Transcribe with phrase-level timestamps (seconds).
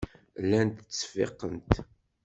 [0.43, 1.71] Llant ttseffiqent.